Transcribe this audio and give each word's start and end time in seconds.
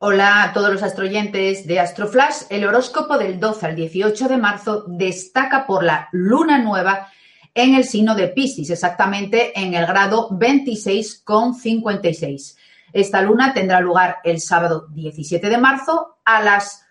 Hola 0.00 0.44
a 0.44 0.52
todos 0.52 0.72
los 0.72 0.84
astroyentes 0.84 1.66
de 1.66 1.80
Astroflash. 1.80 2.42
El 2.50 2.64
horóscopo 2.64 3.18
del 3.18 3.40
12 3.40 3.66
al 3.66 3.74
18 3.74 4.28
de 4.28 4.36
marzo 4.36 4.84
destaca 4.86 5.66
por 5.66 5.82
la 5.82 6.08
luna 6.12 6.58
nueva 6.58 7.08
en 7.52 7.74
el 7.74 7.82
signo 7.82 8.14
de 8.14 8.28
Piscis, 8.28 8.70
exactamente 8.70 9.60
en 9.60 9.74
el 9.74 9.86
grado 9.86 10.30
26,56. 10.30 12.56
Esta 12.92 13.22
luna 13.22 13.52
tendrá 13.52 13.80
lugar 13.80 14.18
el 14.22 14.40
sábado 14.40 14.86
17 14.90 15.48
de 15.48 15.58
marzo 15.58 16.20
a 16.24 16.42
las 16.42 16.86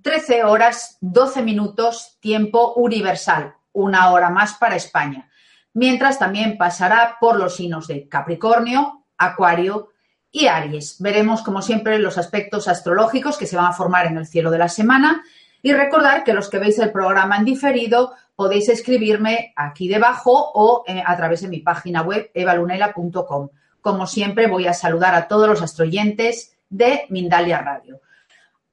13 0.00 0.44
horas 0.44 0.96
12 1.02 1.42
minutos 1.42 2.16
tiempo 2.20 2.72
universal, 2.76 3.52
una 3.72 4.10
hora 4.12 4.30
más 4.30 4.54
para 4.54 4.76
España. 4.76 5.28
Mientras 5.74 6.18
también 6.18 6.56
pasará 6.56 7.18
por 7.20 7.36
los 7.36 7.56
signos 7.56 7.86
de 7.86 8.08
Capricornio, 8.08 9.04
Acuario, 9.18 9.90
y 10.30 10.46
Aries. 10.46 10.96
Veremos, 11.00 11.42
como 11.42 11.62
siempre, 11.62 11.98
los 11.98 12.18
aspectos 12.18 12.68
astrológicos 12.68 13.38
que 13.38 13.46
se 13.46 13.56
van 13.56 13.66
a 13.66 13.72
formar 13.72 14.06
en 14.06 14.18
el 14.18 14.26
cielo 14.26 14.50
de 14.50 14.58
la 14.58 14.68
semana. 14.68 15.22
Y 15.62 15.72
recordar 15.72 16.24
que 16.24 16.34
los 16.34 16.48
que 16.48 16.58
veis 16.58 16.78
el 16.78 16.92
programa 16.92 17.38
en 17.38 17.44
diferido 17.44 18.12
podéis 18.36 18.68
escribirme 18.68 19.52
aquí 19.56 19.88
debajo 19.88 20.50
o 20.54 20.84
eh, 20.86 21.02
a 21.04 21.16
través 21.16 21.40
de 21.40 21.48
mi 21.48 21.60
página 21.60 22.02
web 22.02 22.30
evalunela.com. 22.34 23.48
Como 23.80 24.06
siempre, 24.06 24.46
voy 24.46 24.66
a 24.66 24.74
saludar 24.74 25.14
a 25.14 25.26
todos 25.26 25.48
los 25.48 25.62
astroyentes 25.62 26.56
de 26.68 27.06
Mindalia 27.08 27.58
Radio. 27.58 28.00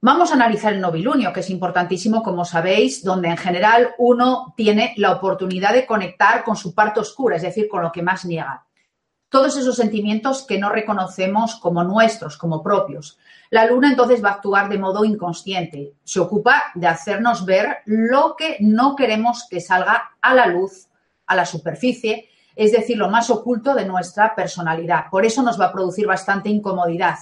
Vamos 0.02 0.32
a 0.32 0.34
analizar 0.34 0.74
el 0.74 0.82
novilunio, 0.82 1.32
que 1.32 1.40
es 1.40 1.50
importantísimo, 1.50 2.22
como 2.22 2.44
sabéis, 2.44 3.04
donde 3.06 3.30
en 3.30 3.38
general 3.38 3.96
uno 3.98 4.54
tiene 4.58 4.94
la 4.98 5.14
oportunidad 5.14 5.72
de 5.72 5.86
conectar 5.86 6.44
con 6.44 6.58
su 6.58 6.76
parte 6.76 7.00
oscura, 7.00 7.38
es 7.38 7.44
decir, 7.44 7.70
con 7.70 7.82
lo 7.82 7.92
que 7.92 8.02
más 8.02 8.26
niega 8.26 8.66
todos 9.34 9.58
esos 9.58 9.78
sentimientos 9.78 10.44
que 10.44 10.60
no 10.60 10.70
reconocemos 10.70 11.56
como 11.56 11.84
nuestros, 11.84 12.38
como 12.38 12.62
propios. 12.62 13.18
La 13.50 13.66
luna 13.66 13.90
entonces 13.90 14.24
va 14.24 14.30
a 14.30 14.34
actuar 14.34 14.70
de 14.70 14.78
modo 14.78 15.04
inconsciente, 15.04 15.94
se 16.04 16.20
ocupa 16.20 16.66
de 16.76 16.86
hacernos 16.86 17.44
ver 17.44 17.78
lo 17.86 18.36
que 18.38 18.58
no 18.60 18.96
queremos 18.96 19.48
que 19.50 19.60
salga 19.60 20.12
a 20.22 20.36
la 20.36 20.46
luz, 20.46 20.88
a 21.26 21.36
la 21.36 21.48
superficie, 21.48 22.30
es 22.56 22.74
decir, 22.74 22.96
lo 22.96 23.10
más 23.10 23.32
oculto 23.32 23.74
de 23.74 23.86
nuestra 23.86 24.36
personalidad. 24.36 25.06
Por 25.10 25.26
eso 25.26 25.42
nos 25.42 25.60
va 25.60 25.66
a 25.66 25.74
producir 25.74 26.06
bastante 26.06 26.50
incomodidad, 26.50 27.18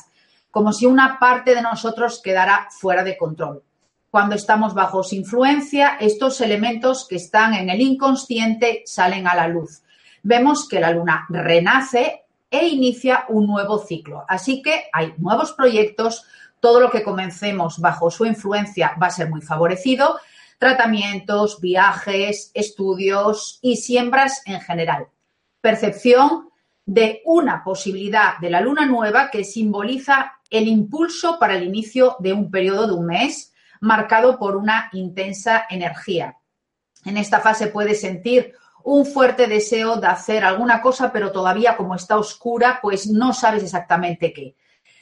como 0.51 0.73
si 0.73 0.87
una 0.87 1.17
parte 1.17 1.55
de 1.55 1.61
nosotros 1.61 2.21
quedara 2.21 2.67
fuera 2.71 3.05
de 3.05 3.15
control. 3.15 3.63
Cuando 4.09 4.35
estamos 4.35 4.73
bajo 4.73 5.01
su 5.01 5.15
influencia, 5.15 5.95
estos 5.97 6.41
elementos 6.41 7.07
que 7.07 7.15
están 7.15 7.53
en 7.53 7.69
el 7.69 7.79
inconsciente 7.79 8.83
salen 8.85 9.27
a 9.27 9.35
la 9.35 9.47
luz 9.47 9.81
vemos 10.23 10.67
que 10.67 10.79
la 10.79 10.91
Luna 10.91 11.25
renace 11.29 12.25
e 12.49 12.67
inicia 12.67 13.25
un 13.29 13.47
nuevo 13.47 13.79
ciclo. 13.79 14.25
Así 14.27 14.61
que 14.61 14.85
hay 14.91 15.13
nuevos 15.17 15.53
proyectos, 15.53 16.25
todo 16.59 16.79
lo 16.79 16.91
que 16.91 17.03
comencemos 17.03 17.79
bajo 17.79 18.11
su 18.11 18.25
influencia 18.25 18.95
va 19.01 19.07
a 19.07 19.11
ser 19.11 19.29
muy 19.29 19.41
favorecido, 19.41 20.19
tratamientos, 20.59 21.59
viajes, 21.59 22.51
estudios 22.53 23.59
y 23.61 23.77
siembras 23.77 24.43
en 24.45 24.61
general. 24.61 25.07
Percepción 25.59 26.49
de 26.85 27.21
una 27.25 27.63
posibilidad 27.63 28.37
de 28.39 28.49
la 28.49 28.61
luna 28.61 28.85
nueva 28.85 29.31
que 29.31 29.43
simboliza 29.43 30.33
el 30.49 30.67
impulso 30.67 31.39
para 31.39 31.55
el 31.55 31.63
inicio 31.63 32.17
de 32.19 32.33
un 32.33 32.51
periodo 32.51 32.87
de 32.87 32.93
un 32.93 33.05
mes 33.05 33.53
marcado 33.79 34.37
por 34.37 34.55
una 34.55 34.89
intensa 34.91 35.65
energía. 35.69 36.37
En 37.05 37.17
esta 37.17 37.39
fase 37.39 37.67
puede 37.67 37.95
sentir 37.95 38.53
un 38.83 39.05
fuerte 39.05 39.47
deseo 39.47 39.97
de 39.97 40.07
hacer 40.07 40.43
alguna 40.43 40.81
cosa, 40.81 41.11
pero 41.11 41.31
todavía 41.31 41.77
como 41.77 41.95
está 41.95 42.17
oscura, 42.17 42.79
pues 42.81 43.07
no 43.07 43.33
sabes 43.33 43.63
exactamente 43.63 44.33
qué. 44.33 44.55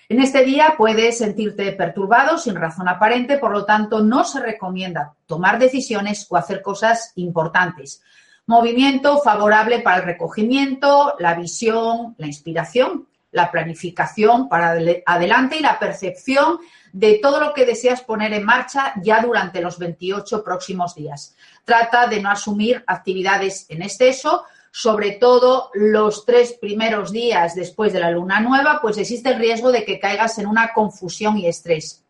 En 0.10 0.20
este 0.20 0.44
día 0.44 0.74
puedes 0.76 1.20
sentirte 1.20 1.72
perturbado 1.74 2.40
sin 2.40 2.56
razón 2.56 2.88
aparente, 2.88 3.38
por 3.38 3.52
lo 3.52 3.66
tanto 3.66 4.02
no 4.02 4.24
se 4.24 4.40
recomienda 4.40 5.14
tomar 5.28 5.60
decisiones 5.60 6.26
o 6.30 6.36
hacer 6.36 6.64
cosas 6.64 7.12
importantes. 7.16 8.02
Movimiento 8.48 9.20
favorable 9.20 9.82
para 9.82 9.98
el 9.98 10.06
recogimiento, 10.06 11.14
la 11.20 11.36
visión, 11.36 12.16
la 12.18 12.26
inspiración, 12.26 13.08
la 13.32 13.52
planificación 13.52 14.50
para 14.50 14.76
adelante 15.06 15.58
y 15.58 15.62
la 15.62 15.78
percepción 15.78 16.58
de 16.92 17.20
todo 17.22 17.40
lo 17.40 17.54
que 17.54 17.66
deseas 17.66 18.02
poner 18.02 18.34
en 18.34 18.44
marcha 18.44 18.94
ya 19.04 19.22
durante 19.22 19.62
los 19.62 19.78
28 19.78 20.44
próximos 20.44 20.96
días. 20.96 21.36
Trata 21.70 22.08
de 22.08 22.20
no 22.20 22.32
asumir 22.32 22.84
actividades 22.88 23.68
en 23.70 23.84
exceso, 23.84 24.46
sobre 24.72 25.12
todo 25.12 25.70
los 25.76 26.26
tres 26.26 26.54
primeros 26.54 27.12
días 27.12 27.54
después 27.54 27.94
de 27.94 28.00
la 28.00 28.10
luna 28.10 28.40
nueva, 28.40 28.80
pues 28.82 28.98
existe 28.98 29.30
el 29.30 29.38
riesgo 29.38 29.72
de 29.72 29.86
que 29.86 30.00
caigas 30.00 30.40
en 30.40 30.48
una 30.48 30.74
confusión 30.74 31.38
y 31.38 31.46
estrés. 31.46 32.04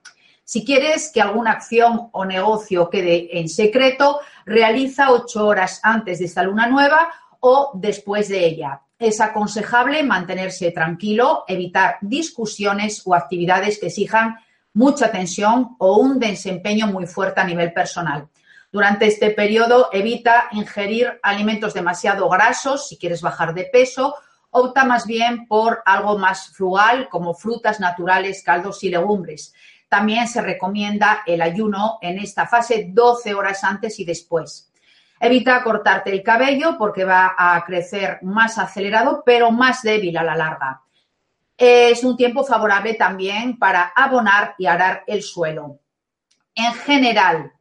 Si 0.46 0.64
quieres 0.64 1.12
que 1.14 1.22
alguna 1.22 1.52
acción 1.52 2.08
o 2.14 2.24
negocio 2.24 2.90
quede 2.90 3.38
en 3.38 3.50
secreto, 3.50 4.22
realiza 4.46 5.12
ocho 5.12 5.46
horas 5.48 5.82
antes 5.84 6.20
de 6.20 6.26
esta 6.28 6.44
luna 6.44 6.66
nueva 6.66 7.10
o 7.42 7.72
después 7.74 8.30
de 8.30 8.46
ella. 8.46 8.84
Es 8.98 9.20
aconsejable 9.20 10.04
mantenerse 10.04 10.72
tranquilo, 10.72 11.44
evitar 11.50 11.98
discusiones 12.00 13.02
o 13.04 13.14
actividades 13.14 13.78
que 13.78 13.88
exijan 13.88 14.38
mucha 14.74 15.12
tensión 15.12 15.76
o 15.80 15.98
un 15.98 16.18
desempeño 16.18 16.88
muy 16.88 17.08
fuerte 17.08 17.42
a 17.42 17.44
nivel 17.44 17.74
personal. 17.74 18.30
Durante 18.72 19.08
este 19.08 19.32
periodo 19.32 19.90
evita 19.92 20.48
ingerir 20.52 21.20
alimentos 21.24 21.74
demasiado 21.74 22.30
grasos 22.30 22.88
si 22.88 22.98
quieres 22.98 23.22
bajar 23.22 23.54
de 23.56 23.64
peso. 23.64 24.16
Opta 24.52 24.86
más 24.86 25.08
bien 25.08 25.48
por 25.48 25.82
algo 25.86 26.18
más 26.20 26.50
frugal 26.50 27.10
como 27.10 27.34
frutas 27.34 27.80
naturales, 27.80 28.44
caldos 28.44 28.84
y 28.84 28.90
legumbres. 28.90 29.54
También 29.88 30.28
se 30.28 30.42
recomienda 30.42 31.24
el 31.26 31.42
ayuno 31.42 31.98
en 32.02 32.20
esta 32.20 32.46
fase 32.46 32.90
12 32.90 33.34
horas 33.34 33.64
antes 33.64 34.00
y 34.00 34.06
después. 34.06 34.72
Evita 35.20 35.64
cortarte 35.64 36.12
el 36.12 36.22
cabello 36.22 36.78
porque 36.78 37.04
va 37.04 37.36
a 37.38 37.66
crecer 37.66 38.20
más 38.22 38.60
acelerado 38.60 39.24
pero 39.26 39.52
más 39.52 39.82
débil 39.82 40.16
a 40.16 40.24
la 40.24 40.36
larga. 40.36 40.82
Es 41.58 42.04
un 42.04 42.16
tiempo 42.16 42.46
favorable 42.46 42.94
también 42.94 43.58
para 43.58 43.92
abonar 43.96 44.56
y 44.60 44.68
arar 44.68 45.04
el 45.08 45.24
suelo. 45.24 45.80
En 46.56 46.74
general, 46.74 47.52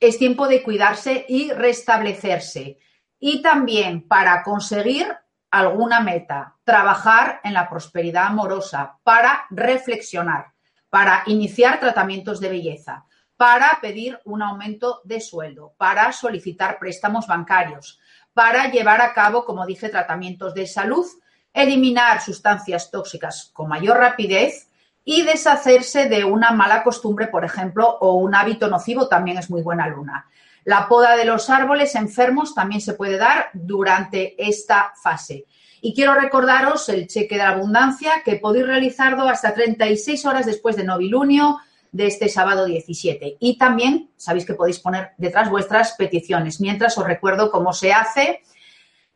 es 0.00 0.18
tiempo 0.18 0.48
de 0.48 0.62
cuidarse 0.62 1.24
y 1.28 1.50
restablecerse. 1.52 2.78
Y 3.18 3.42
también 3.42 4.06
para 4.06 4.42
conseguir 4.42 5.16
alguna 5.50 6.00
meta, 6.00 6.56
trabajar 6.64 7.40
en 7.42 7.54
la 7.54 7.68
prosperidad 7.68 8.26
amorosa, 8.26 8.98
para 9.02 9.46
reflexionar, 9.50 10.52
para 10.90 11.22
iniciar 11.26 11.80
tratamientos 11.80 12.38
de 12.40 12.50
belleza, 12.50 13.06
para 13.36 13.78
pedir 13.80 14.20
un 14.24 14.42
aumento 14.42 15.00
de 15.04 15.20
sueldo, 15.20 15.74
para 15.78 16.12
solicitar 16.12 16.78
préstamos 16.78 17.26
bancarios, 17.26 17.98
para 18.34 18.70
llevar 18.70 19.00
a 19.00 19.12
cabo, 19.14 19.44
como 19.44 19.66
dije, 19.66 19.88
tratamientos 19.88 20.54
de 20.54 20.66
salud 20.66 21.06
eliminar 21.52 22.20
sustancias 22.20 22.90
tóxicas 22.90 23.50
con 23.52 23.68
mayor 23.68 23.98
rapidez 23.98 24.67
y 25.10 25.22
deshacerse 25.22 26.06
de 26.06 26.22
una 26.22 26.50
mala 26.50 26.82
costumbre, 26.82 27.28
por 27.28 27.42
ejemplo, 27.42 27.96
o 28.02 28.16
un 28.16 28.34
hábito 28.34 28.68
nocivo 28.68 29.08
también 29.08 29.38
es 29.38 29.48
muy 29.48 29.62
buena 29.62 29.88
luna. 29.88 30.26
La 30.64 30.86
poda 30.86 31.16
de 31.16 31.24
los 31.24 31.48
árboles 31.48 31.94
enfermos 31.94 32.54
también 32.54 32.82
se 32.82 32.92
puede 32.92 33.16
dar 33.16 33.48
durante 33.54 34.34
esta 34.36 34.92
fase. 35.02 35.46
Y 35.80 35.94
quiero 35.94 36.12
recordaros 36.12 36.90
el 36.90 37.06
cheque 37.06 37.36
de 37.36 37.42
la 37.42 37.52
abundancia 37.52 38.20
que 38.22 38.36
podéis 38.36 38.66
realizarlo 38.66 39.26
hasta 39.26 39.54
36 39.54 40.26
horas 40.26 40.44
después 40.44 40.76
de 40.76 40.84
novilunio 40.84 41.56
de 41.90 42.06
este 42.06 42.28
sábado 42.28 42.66
17. 42.66 43.38
Y 43.40 43.56
también 43.56 44.10
sabéis 44.18 44.44
que 44.44 44.52
podéis 44.52 44.78
poner 44.78 45.12
detrás 45.16 45.48
vuestras 45.48 45.92
peticiones. 45.92 46.60
Mientras 46.60 46.98
os 46.98 47.06
recuerdo 47.06 47.50
cómo 47.50 47.72
se 47.72 47.94
hace 47.94 48.42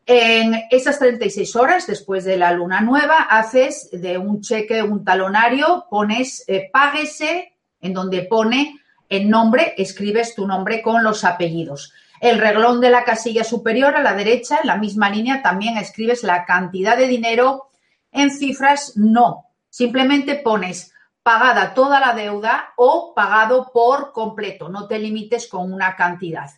En 0.05 0.63
esas 0.69 0.99
36 0.99 1.55
horas 1.55 1.87
después 1.87 2.25
de 2.25 2.35
la 2.35 2.51
luna 2.51 2.81
nueva, 2.81 3.21
haces 3.21 3.89
de 3.91 4.17
un 4.17 4.41
cheque, 4.41 4.83
un 4.83 5.05
talonario, 5.05 5.85
pones 5.89 6.43
eh, 6.47 6.69
páguese, 6.71 7.53
en 7.79 7.93
donde 7.93 8.23
pone 8.23 8.79
el 9.07 9.29
nombre, 9.29 9.73
escribes 9.77 10.35
tu 10.35 10.45
nombre 10.45 10.81
con 10.81 11.03
los 11.03 11.23
apellidos. 11.23 11.93
El 12.19 12.39
reglón 12.39 12.81
de 12.81 12.89
la 12.89 13.03
casilla 13.03 13.43
superior 13.43 13.95
a 13.95 14.01
la 14.01 14.13
derecha, 14.13 14.59
en 14.61 14.67
la 14.67 14.77
misma 14.77 15.09
línea, 15.09 15.41
también 15.41 15.77
escribes 15.77 16.23
la 16.23 16.45
cantidad 16.45 16.97
de 16.97 17.07
dinero 17.07 17.69
en 18.11 18.31
cifras 18.31 18.93
no. 18.95 19.45
Simplemente 19.69 20.35
pones 20.35 20.93
pagada 21.21 21.73
toda 21.73 21.99
la 21.99 22.13
deuda 22.13 22.73
o 22.75 23.13
pagado 23.15 23.71
por 23.73 24.11
completo. 24.11 24.67
No 24.67 24.87
te 24.87 24.99
limites 24.99 25.47
con 25.47 25.71
una 25.71 25.95
cantidad. 25.95 26.49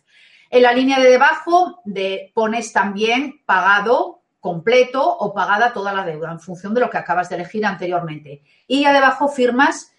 En 0.56 0.62
la 0.62 0.72
línea 0.72 0.98
de 0.98 1.10
debajo 1.10 1.82
de, 1.84 2.32
pones 2.32 2.72
también 2.72 3.42
pagado 3.44 4.22
completo 4.40 5.06
o 5.06 5.34
pagada 5.34 5.74
toda 5.74 5.92
la 5.92 6.02
deuda 6.02 6.32
en 6.32 6.40
función 6.40 6.72
de 6.72 6.80
lo 6.80 6.88
que 6.88 6.96
acabas 6.96 7.28
de 7.28 7.34
elegir 7.34 7.66
anteriormente. 7.66 8.40
Y 8.66 8.80
ya 8.80 8.94
debajo 8.94 9.28
firmas 9.28 9.92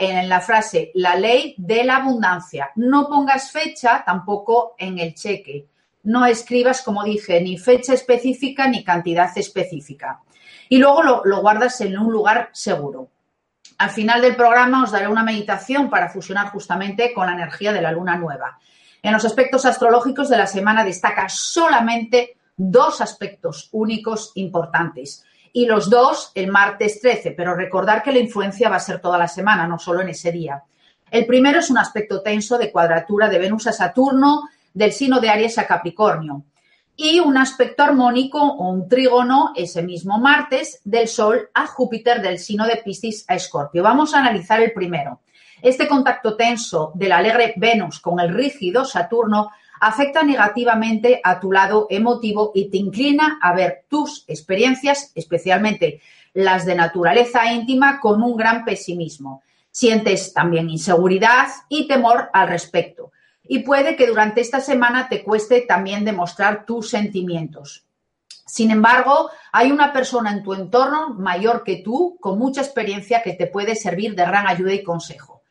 en 0.00 0.28
la 0.28 0.40
frase 0.40 0.90
la 0.94 1.14
ley 1.14 1.54
de 1.56 1.84
la 1.84 1.98
abundancia. 1.98 2.72
No 2.74 3.06
pongas 3.08 3.52
fecha 3.52 4.02
tampoco 4.04 4.74
en 4.76 4.98
el 4.98 5.14
cheque. 5.14 5.68
No 6.02 6.26
escribas, 6.26 6.82
como 6.82 7.04
dije, 7.04 7.40
ni 7.40 7.56
fecha 7.56 7.94
específica 7.94 8.66
ni 8.66 8.82
cantidad 8.82 9.30
específica. 9.38 10.18
Y 10.68 10.78
luego 10.78 11.04
lo, 11.04 11.22
lo 11.24 11.42
guardas 11.42 11.80
en 11.80 11.96
un 11.96 12.10
lugar 12.10 12.50
seguro. 12.50 13.08
Al 13.78 13.90
final 13.90 14.20
del 14.20 14.34
programa 14.34 14.82
os 14.82 14.90
daré 14.90 15.06
una 15.06 15.22
meditación 15.22 15.88
para 15.88 16.08
fusionar 16.08 16.48
justamente 16.48 17.14
con 17.14 17.28
la 17.28 17.34
energía 17.34 17.72
de 17.72 17.82
la 17.82 17.92
luna 17.92 18.16
nueva. 18.16 18.58
En 19.02 19.12
los 19.12 19.24
aspectos 19.24 19.66
astrológicos 19.66 20.28
de 20.28 20.38
la 20.38 20.46
semana 20.46 20.84
destaca 20.84 21.28
solamente 21.28 22.36
dos 22.56 23.00
aspectos 23.00 23.68
únicos 23.72 24.30
importantes. 24.36 25.24
Y 25.52 25.66
los 25.66 25.90
dos 25.90 26.30
el 26.36 26.46
martes 26.46 27.00
13, 27.00 27.32
pero 27.32 27.54
recordar 27.54 28.02
que 28.02 28.12
la 28.12 28.20
influencia 28.20 28.68
va 28.68 28.76
a 28.76 28.80
ser 28.80 29.00
toda 29.00 29.18
la 29.18 29.26
semana, 29.26 29.66
no 29.66 29.78
solo 29.78 30.00
en 30.02 30.10
ese 30.10 30.30
día. 30.30 30.62
El 31.10 31.26
primero 31.26 31.58
es 31.58 31.68
un 31.68 31.78
aspecto 31.78 32.22
tenso 32.22 32.56
de 32.56 32.70
cuadratura 32.70 33.28
de 33.28 33.38
Venus 33.38 33.66
a 33.66 33.72
Saturno, 33.72 34.48
del 34.72 34.92
signo 34.92 35.20
de 35.20 35.30
Aries 35.30 35.58
a 35.58 35.66
Capricornio. 35.66 36.44
Y 36.94 37.18
un 37.18 37.36
aspecto 37.36 37.82
armónico 37.82 38.38
o 38.38 38.70
un 38.70 38.88
trígono 38.88 39.52
ese 39.56 39.82
mismo 39.82 40.18
martes 40.18 40.80
del 40.84 41.08
Sol 41.08 41.50
a 41.52 41.66
Júpiter 41.66 42.22
del 42.22 42.38
signo 42.38 42.66
de 42.66 42.76
Piscis 42.76 43.24
a 43.28 43.34
Escorpio. 43.34 43.82
Vamos 43.82 44.14
a 44.14 44.20
analizar 44.20 44.62
el 44.62 44.72
primero. 44.72 45.20
Este 45.62 45.86
contacto 45.86 46.34
tenso 46.34 46.90
del 46.96 47.12
alegre 47.12 47.54
Venus 47.56 48.00
con 48.00 48.18
el 48.18 48.34
rígido 48.34 48.84
Saturno 48.84 49.52
afecta 49.80 50.24
negativamente 50.24 51.20
a 51.22 51.38
tu 51.38 51.52
lado 51.52 51.86
emotivo 51.88 52.50
y 52.52 52.68
te 52.68 52.78
inclina 52.78 53.38
a 53.40 53.54
ver 53.54 53.84
tus 53.88 54.24
experiencias, 54.26 55.12
especialmente 55.14 56.00
las 56.34 56.66
de 56.66 56.74
naturaleza 56.74 57.52
íntima, 57.52 58.00
con 58.00 58.24
un 58.24 58.36
gran 58.36 58.64
pesimismo. 58.64 59.44
Sientes 59.70 60.34
también 60.34 60.68
inseguridad 60.68 61.46
y 61.68 61.86
temor 61.86 62.28
al 62.32 62.48
respecto. 62.48 63.12
Y 63.44 63.60
puede 63.60 63.94
que 63.94 64.08
durante 64.08 64.40
esta 64.40 64.60
semana 64.60 65.08
te 65.08 65.22
cueste 65.22 65.60
también 65.60 66.04
demostrar 66.04 66.66
tus 66.66 66.90
sentimientos. 66.90 67.84
Sin 68.46 68.72
embargo, 68.72 69.30
hay 69.52 69.70
una 69.70 69.92
persona 69.92 70.32
en 70.32 70.42
tu 70.42 70.54
entorno 70.54 71.10
mayor 71.10 71.62
que 71.62 71.76
tú, 71.76 72.18
con 72.20 72.36
mucha 72.36 72.62
experiencia, 72.62 73.22
que 73.22 73.34
te 73.34 73.46
puede 73.46 73.76
servir 73.76 74.16
de 74.16 74.26
gran 74.26 74.48
ayuda 74.48 74.72
y 74.72 74.82
consejo. 74.82 75.41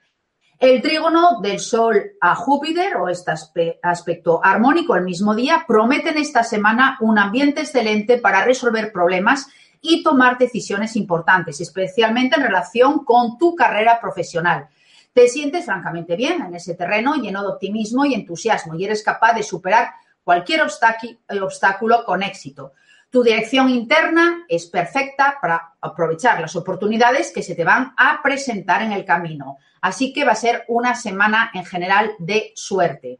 El 0.62 0.80
trígono 0.80 1.42
del 1.42 1.60
Sol 1.60 2.12
a 2.22 2.36
Júpiter 2.36 2.96
o 2.98 3.10
este 3.10 3.80
aspecto 3.82 4.40
armónico 4.44 4.96
el 4.96 5.04
mismo 5.04 5.34
día 5.34 5.66
prometen 5.68 6.20
esta 6.20 6.44
semana 6.44 7.00
un 7.02 7.18
ambiente 7.18 7.62
excelente 7.62 8.20
para 8.20 8.46
resolver 8.46 8.92
problemas 8.92 9.48
y 9.82 10.04
tomar 10.04 10.38
decisiones 10.38 10.96
importantes, 10.96 11.60
especialmente 11.62 12.36
en 12.36 12.44
relación 12.44 13.04
con 13.04 13.40
tu 13.40 13.56
carrera 13.56 14.00
profesional. 14.00 14.70
Te 15.14 15.28
sientes 15.28 15.66
francamente 15.66 16.16
bien 16.16 16.44
en 16.44 16.54
ese 16.54 16.76
terreno, 16.76 17.16
lleno 17.16 17.42
de 17.42 17.48
optimismo 17.48 18.06
y 18.06 18.14
entusiasmo, 18.14 18.76
y 18.76 18.86
eres 18.86 19.02
capaz 19.02 19.34
de 19.34 19.42
superar 19.42 19.90
cualquier 20.24 20.62
obstáculo 20.62 22.06
con 22.06 22.22
éxito. 22.22 22.74
Tu 23.12 23.24
dirección 23.24 23.70
interna 23.70 24.46
es 24.48 24.68
perfecta 24.68 25.38
para 25.42 25.74
aprovechar 25.82 26.40
las 26.40 26.56
oportunidades 26.56 27.34
que 27.34 27.44
se 27.44 27.56
te 27.56 27.66
van 27.66 27.94
a 27.98 28.22
presentar 28.24 28.82
en 28.82 28.94
el 28.94 29.04
camino. 29.04 29.58
Así 29.82 30.14
que 30.14 30.24
va 30.24 30.32
a 30.32 30.36
ser 30.36 30.64
una 30.70 30.96
semana 30.96 31.52
en 31.54 31.66
general 31.66 32.14
de 32.20 32.54
suerte. 32.56 33.20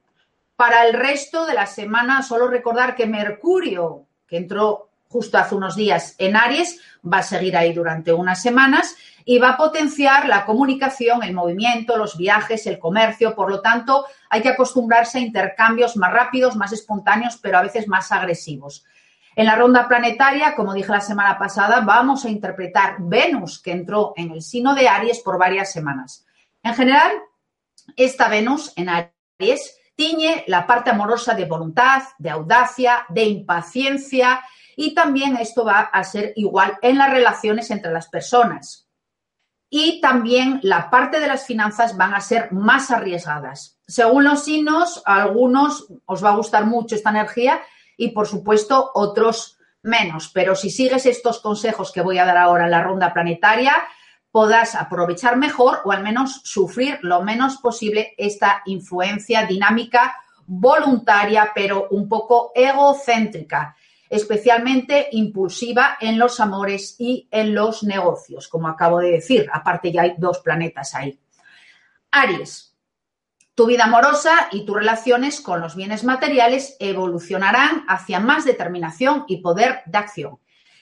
Para 0.56 0.86
el 0.86 0.94
resto 0.94 1.46
de 1.46 1.56
la 1.56 1.66
semana, 1.66 2.24
solo 2.24 2.48
recordar 2.48 2.96
que 2.96 3.06
Mercurio, 3.06 4.06
que 4.28 4.38
entró 4.38 4.92
justo 5.10 5.38
hace 5.38 5.56
unos 5.56 5.76
días 5.76 6.16
en 6.20 6.38
Aries, 6.38 6.80
va 7.06 7.18
a 7.18 7.24
seguir 7.24 7.58
ahí 7.58 7.74
durante 7.74 8.14
unas 8.14 8.42
semanas 8.42 8.96
y 9.26 9.40
va 9.40 9.50
a 9.50 9.58
potenciar 9.58 10.30
la 10.30 10.46
comunicación, 10.46 11.22
el 11.22 11.34
movimiento, 11.34 11.98
los 11.98 12.18
viajes, 12.18 12.66
el 12.66 12.80
comercio. 12.80 13.36
Por 13.36 13.50
lo 13.50 13.60
tanto, 13.60 14.06
hay 14.30 14.42
que 14.42 14.50
acostumbrarse 14.50 15.18
a 15.18 15.22
intercambios 15.22 15.98
más 15.98 16.14
rápidos, 16.14 16.56
más 16.56 16.72
espontáneos, 16.72 17.38
pero 17.42 17.58
a 17.58 17.62
veces 17.62 17.90
más 17.90 18.10
agresivos. 18.14 18.86
En 19.36 19.46
la 19.46 19.56
ronda 19.56 19.88
planetaria, 19.88 20.56
como 20.56 20.74
dije 20.74 20.92
la 20.92 21.02
semana 21.02 21.38
pasada, 21.38 21.82
vamos 21.82 22.26
a 22.26 22.30
interpretar 22.30 22.98
Venus, 23.00 23.62
que 23.62 23.72
entró 23.72 24.14
en 24.18 24.32
el 24.32 24.42
signo 24.42 24.76
de 24.76 24.90
Aries 24.90 25.20
por 25.20 25.38
varias 25.38 25.72
semanas. 25.72 26.26
En 26.64 26.74
general, 26.74 27.12
esta 27.96 28.28
Venus 28.28 28.74
en 28.76 28.90
Aries 28.90 29.78
tiñe 29.96 30.44
la 30.48 30.68
parte 30.68 30.90
amorosa 30.90 31.34
de 31.34 31.46
voluntad, 31.46 32.04
de 32.18 32.30
audacia, 32.30 33.06
de 33.10 33.24
impaciencia 33.24 34.42
y 34.76 34.94
también 34.94 35.38
esto 35.38 35.64
va 35.64 35.80
a 35.80 36.04
ser 36.04 36.34
igual 36.36 36.78
en 36.82 36.98
las 36.98 37.12
relaciones 37.12 37.72
entre 37.72 37.92
las 37.92 38.08
personas. 38.08 38.88
Y 39.70 40.02
también 40.02 40.60
la 40.64 40.90
parte 40.90 41.20
de 41.20 41.28
las 41.28 41.46
finanzas 41.46 41.96
van 41.96 42.14
a 42.14 42.20
ser 42.20 42.52
más 42.52 42.92
arriesgadas. 42.92 43.80
Según 43.88 44.26
los 44.26 44.44
signos, 44.44 45.02
a 45.06 45.22
algunos 45.22 45.88
os 46.06 46.24
va 46.24 46.32
a 46.32 46.36
gustar 46.36 46.66
mucho 46.66 46.96
esta 46.96 47.12
energía 47.12 47.62
y, 47.98 48.10
por 48.10 48.28
supuesto, 48.28 48.92
otros 48.94 49.58
menos. 49.84 50.30
Pero 50.34 50.56
si 50.56 50.70
sigues 50.70 51.06
estos 51.06 51.40
consejos 51.40 51.92
que 51.92 52.02
voy 52.02 52.18
a 52.18 52.26
dar 52.26 52.38
ahora 52.38 52.66
en 52.66 52.72
la 52.72 52.84
ronda 52.84 53.14
planetaria, 53.14 53.74
podrás 54.32 54.76
aprovechar 54.76 55.38
mejor 55.38 55.80
o 55.84 55.92
al 55.92 56.04
menos 56.04 56.42
sufrir 56.44 57.00
lo 57.02 57.22
menos 57.22 57.58
posible 57.58 58.14
esta 58.18 58.62
influencia 58.66 59.46
dinámica 59.46 60.16
voluntaria, 60.48 61.52
pero 61.54 61.88
un 61.92 62.08
poco 62.10 62.52
egocéntrica, 62.56 63.76
especialmente 64.10 65.08
impulsiva 65.12 65.98
en 66.00 66.18
los 66.18 66.40
amores 66.40 66.96
y 67.00 67.28
en 67.32 67.54
los 67.54 67.84
negocios, 67.84 68.48
como 68.48 68.68
acabo 68.68 69.00
de 69.00 69.12
decir. 69.12 69.50
Aparte 69.54 69.92
ya 69.92 70.04
hay 70.04 70.16
dos 70.18 70.40
planetas 70.40 70.94
ahí. 70.96 71.18
Aries, 72.12 72.71
tu 73.56 73.66
vida 73.66 73.86
amorosa 73.86 74.48
y 74.52 74.66
tus 74.66 74.76
relaciones 74.76 75.42
con 75.42 75.62
los 75.62 75.76
bienes 75.76 76.04
materiales 76.04 76.78
evolucionarán 76.80 77.84
hacia 77.88 78.20
más 78.20 78.46
determinación 78.46 79.26
y 79.28 79.38
poder 79.38 79.82
de 79.86 79.98
acción. 79.98 80.40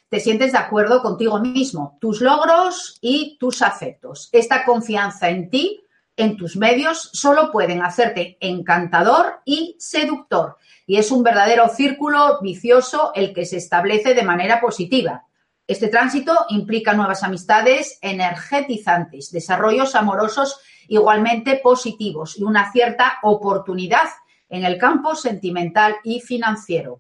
Te 0.10 0.20
sientes 0.20 0.54
de 0.54 0.58
acuerdo 0.58 1.02
contigo 1.02 1.40
mismo, 1.40 1.98
tus 2.02 2.22
logros 2.22 2.98
y 3.02 3.38
tus 3.40 3.62
afectos. 3.62 4.30
Esta 4.32 4.66
confianza 4.66 5.30
en 5.30 5.50
ti, 5.50 5.84
en 6.18 6.36
tus 6.36 6.58
medios, 6.58 7.10
solo 7.14 7.52
pueden 7.52 7.84
hacerte 7.84 8.38
encantador 8.40 9.42
y 9.46 9.76
seductor. 9.80 10.58
Y 10.88 10.98
es 10.98 11.12
un 11.12 11.22
verdadero 11.22 11.70
círculo 11.70 12.40
vicioso 12.42 13.12
el 13.14 13.34
que 13.34 13.46
se 13.46 13.58
establece 13.58 14.16
de 14.16 14.24
manera 14.24 14.60
positiva. 14.60 15.26
Este 15.68 15.88
tránsito 15.88 16.36
implica 16.50 16.94
nuevas 16.94 17.22
amistades 17.22 18.00
energetizantes, 18.02 19.32
desarrollos 19.32 19.94
amorosos 19.94 20.60
igualmente 20.90 21.60
positivos 21.64 22.38
y 22.38 22.44
una 22.44 22.72
cierta 22.72 23.20
oportunidad 23.24 24.10
en 24.50 24.66
el 24.66 24.78
campo 24.78 25.16
sentimental 25.16 25.96
y 26.04 26.20
financiero. 26.20 27.00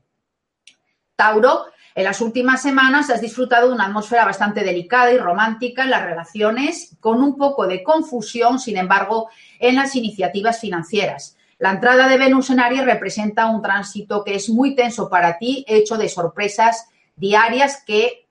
Tauro, 1.15 1.65
en 1.95 2.05
las 2.05 2.21
últimas 2.21 2.61
semanas 2.61 3.09
has 3.09 3.19
disfrutado 3.19 3.67
de 3.67 3.73
una 3.73 3.85
atmósfera 3.85 4.23
bastante 4.23 4.63
delicada 4.63 5.11
y 5.11 5.17
romántica 5.17 5.83
en 5.83 5.89
las 5.89 6.05
relaciones, 6.05 6.95
con 7.01 7.21
un 7.21 7.35
poco 7.35 7.67
de 7.67 7.83
confusión, 7.83 8.59
sin 8.59 8.77
embargo, 8.77 9.29
en 9.59 9.75
las 9.75 9.95
iniciativas 9.95 10.61
financieras. 10.61 11.35
La 11.57 11.71
entrada 11.71 12.07
de 12.07 12.17
Venus 12.17 12.51
en 12.51 12.61
Aries 12.61 12.85
representa 12.85 13.47
un 13.47 13.61
tránsito 13.61 14.23
que 14.23 14.35
es 14.35 14.49
muy 14.49 14.75
tenso 14.75 15.09
para 15.09 15.37
ti, 15.37 15.65
hecho 15.67 15.97
de 15.97 16.07
sorpresas 16.07 16.87
diarias 17.17 17.83
que 17.85 18.28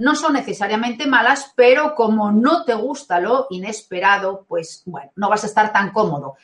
no 0.00 0.14
son 0.14 0.32
necesariamente 0.32 1.06
malas, 1.06 1.52
pero 1.54 1.94
como 1.94 2.32
no 2.32 2.64
te 2.64 2.72
gusta 2.72 3.20
lo 3.20 3.46
inesperado, 3.50 4.46
pues 4.48 4.82
bueno, 4.86 5.12
no 5.14 5.28
vas 5.28 5.44
a 5.44 5.46
estar 5.46 5.72
tan 5.72 5.92
cómodo. 5.92 6.36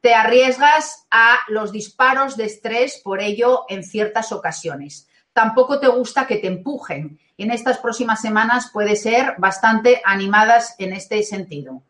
Te 0.00 0.14
arriesgas 0.14 1.06
a 1.12 1.38
los 1.46 1.70
disparos 1.70 2.36
de 2.36 2.46
estrés 2.46 3.00
por 3.04 3.20
ello 3.20 3.66
en 3.68 3.84
ciertas 3.84 4.32
ocasiones. 4.32 5.08
Tampoco 5.32 5.78
te 5.78 5.86
gusta 5.86 6.26
que 6.26 6.38
te 6.38 6.48
empujen. 6.48 7.20
En 7.38 7.52
estas 7.52 7.78
próximas 7.78 8.20
semanas 8.20 8.70
puede 8.72 8.96
ser 8.96 9.36
bastante 9.38 10.02
animadas 10.04 10.74
en 10.78 10.92
este 10.92 11.22
sentido. 11.22 11.82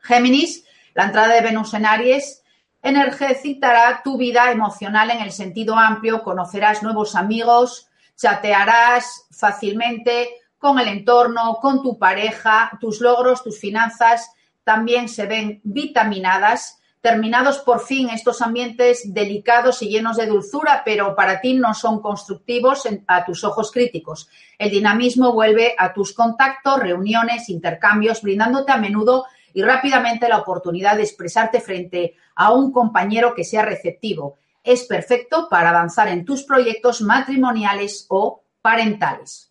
Géminis, 0.00 0.64
la 0.92 1.04
entrada 1.04 1.34
de 1.34 1.40
Venus 1.40 1.72
en 1.74 1.86
Aries 1.86 2.42
energizará 2.82 4.02
tu 4.02 4.18
vida 4.18 4.50
emocional 4.50 5.12
en 5.12 5.20
el 5.20 5.30
sentido 5.30 5.76
amplio, 5.76 6.24
conocerás 6.24 6.82
nuevos 6.82 7.14
amigos, 7.14 7.88
chatearás 8.16 9.26
fácilmente 9.30 10.28
con 10.58 10.78
el 10.78 10.88
entorno, 10.88 11.58
con 11.60 11.82
tu 11.82 11.98
pareja, 11.98 12.76
tus 12.80 13.00
logros, 13.00 13.42
tus 13.42 13.58
finanzas 13.58 14.32
también 14.64 15.08
se 15.08 15.24
ven 15.24 15.60
vitaminadas, 15.64 16.78
terminados 17.00 17.58
por 17.60 17.80
fin 17.80 18.10
estos 18.10 18.42
ambientes 18.42 19.14
delicados 19.14 19.80
y 19.82 19.88
llenos 19.88 20.18
de 20.18 20.26
dulzura, 20.26 20.82
pero 20.84 21.14
para 21.14 21.40
ti 21.40 21.54
no 21.54 21.72
son 21.72 22.02
constructivos 22.02 22.86
a 23.06 23.24
tus 23.24 23.44
ojos 23.44 23.72
críticos. 23.72 24.28
El 24.58 24.70
dinamismo 24.70 25.32
vuelve 25.32 25.74
a 25.78 25.94
tus 25.94 26.12
contactos, 26.12 26.80
reuniones, 26.80 27.48
intercambios, 27.48 28.20
brindándote 28.20 28.72
a 28.72 28.76
menudo 28.76 29.24
y 29.54 29.62
rápidamente 29.62 30.28
la 30.28 30.38
oportunidad 30.38 30.96
de 30.96 31.04
expresarte 31.04 31.60
frente 31.60 32.16
a 32.34 32.52
un 32.52 32.70
compañero 32.70 33.34
que 33.34 33.44
sea 33.44 33.62
receptivo. 33.62 34.36
Es 34.62 34.84
perfecto 34.84 35.48
para 35.48 35.70
avanzar 35.70 36.08
en 36.08 36.26
tus 36.26 36.42
proyectos 36.42 37.00
matrimoniales 37.00 38.04
o 38.10 38.42
parentales. 38.60 39.47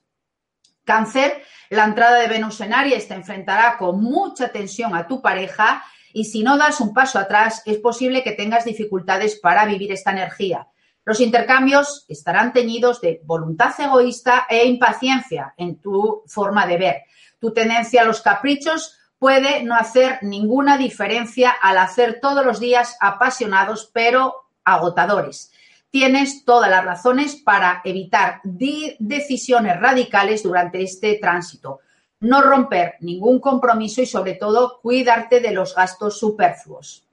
Cáncer, 0.87 1.43
la 1.69 1.83
entrada 1.83 2.17
de 2.17 2.27
Venus 2.27 2.61
en 2.61 2.73
Aries 2.73 3.09
te 3.09 3.13
enfrentará 3.13 3.77
con 3.77 4.01
mucha 4.01 4.49
tensión 4.53 4.95
a 4.95 5.05
tu 5.05 5.21
pareja 5.21 5.83
y 6.13 6.23
si 6.23 6.43
no 6.43 6.57
das 6.57 6.79
un 6.79 6.93
paso 6.93 7.19
atrás 7.19 7.61
es 7.65 7.77
posible 7.77 8.23
que 8.23 8.31
tengas 8.31 8.63
dificultades 8.63 9.37
para 9.39 9.65
vivir 9.65 9.91
esta 9.91 10.11
energía. 10.11 10.69
Los 11.03 11.19
intercambios 11.19 12.05
estarán 12.07 12.53
teñidos 12.53 13.01
de 13.01 13.19
voluntad 13.25 13.73
egoísta 13.77 14.47
e 14.49 14.65
impaciencia 14.65 15.53
en 15.57 15.81
tu 15.81 16.23
forma 16.25 16.65
de 16.65 16.77
ver. 16.77 17.03
Tu 17.39 17.53
tendencia 17.53 18.01
a 18.01 18.05
los 18.05 18.21
caprichos 18.21 18.97
puede 19.19 19.63
no 19.63 19.75
hacer 19.75 20.19
ninguna 20.21 20.77
diferencia 20.77 21.51
al 21.51 21.79
hacer 21.79 22.19
todos 22.21 22.45
los 22.45 22.61
días 22.61 22.95
apasionados 23.01 23.91
pero 23.93 24.47
agotadores 24.63 25.51
tienes 25.91 26.45
todas 26.45 26.69
las 26.69 26.85
razones 26.85 27.35
para 27.35 27.81
evitar 27.83 28.41
decisiones 28.43 29.79
radicales 29.79 30.43
durante 30.43 30.81
este 30.81 31.15
tránsito. 31.15 31.79
No 32.19 32.41
romper 32.41 32.95
ningún 33.01 33.39
compromiso 33.39 34.01
y 34.01 34.05
sobre 34.05 34.33
todo 34.33 34.79
cuidarte 34.81 35.39
de 35.39 35.51
los 35.51 35.75
gastos 35.75 36.19
superfluos. 36.19 37.03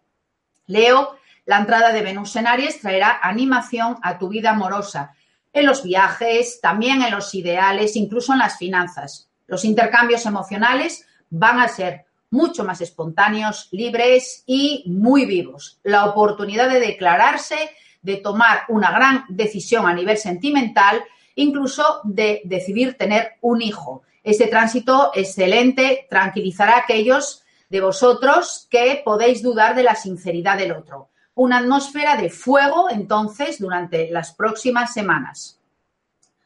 Leo, 0.66 1.16
la 1.46 1.58
entrada 1.58 1.92
de 1.92 2.02
Venus 2.02 2.34
en 2.36 2.46
Aries 2.46 2.80
traerá 2.80 3.20
animación 3.22 3.98
a 4.02 4.18
tu 4.18 4.28
vida 4.28 4.50
amorosa, 4.50 5.14
en 5.52 5.66
los 5.66 5.82
viajes, 5.84 6.60
también 6.60 7.02
en 7.02 7.12
los 7.12 7.34
ideales, 7.34 7.96
incluso 7.96 8.32
en 8.32 8.40
las 8.40 8.56
finanzas. 8.56 9.28
Los 9.46 9.64
intercambios 9.64 10.26
emocionales 10.26 11.06
van 11.30 11.60
a 11.60 11.68
ser 11.68 12.06
mucho 12.30 12.64
más 12.64 12.80
espontáneos, 12.80 13.68
libres 13.70 14.42
y 14.46 14.84
muy 14.86 15.26
vivos. 15.26 15.78
La 15.84 16.06
oportunidad 16.06 16.68
de 16.68 16.80
declararse 16.80 17.56
de 18.04 18.18
tomar 18.18 18.60
una 18.68 18.92
gran 18.92 19.24
decisión 19.28 19.86
a 19.86 19.94
nivel 19.94 20.18
sentimental, 20.18 21.02
incluso 21.34 22.02
de 22.04 22.42
decidir 22.44 22.96
tener 22.96 23.32
un 23.40 23.62
hijo. 23.62 24.02
Este 24.22 24.46
tránsito 24.46 25.10
excelente 25.14 26.06
tranquilizará 26.08 26.74
a 26.74 26.80
aquellos 26.80 27.42
de 27.70 27.80
vosotros 27.80 28.68
que 28.70 29.02
podéis 29.04 29.42
dudar 29.42 29.74
de 29.74 29.82
la 29.82 29.94
sinceridad 29.94 30.58
del 30.58 30.72
otro. 30.72 31.08
Una 31.34 31.58
atmósfera 31.58 32.16
de 32.16 32.30
fuego, 32.30 32.88
entonces, 32.90 33.58
durante 33.58 34.10
las 34.10 34.32
próximas 34.34 34.92
semanas. 34.92 35.58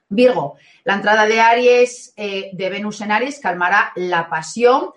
Virgo, 0.09 0.57
la 0.85 0.95
entrada 0.95 1.27
de 1.27 1.41
Aries, 1.41 2.15
eh, 2.17 2.51
de 2.53 2.71
Venus 2.71 3.01
en 3.01 3.13
Aries, 3.13 3.41
calmará 3.41 3.93
la 3.97 4.31
pasión 4.31 4.93